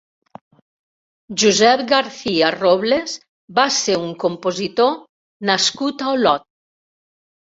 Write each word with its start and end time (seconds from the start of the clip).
Josep 1.41 1.81
Garcia 1.91 2.47
Robles 2.55 3.13
va 3.59 3.65
ser 3.75 3.97
un 4.05 4.09
compositor 4.23 4.95
nascut 5.51 6.05
a 6.07 6.17
Olot. 6.17 6.49